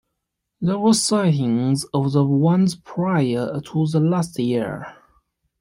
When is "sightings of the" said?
0.95-2.25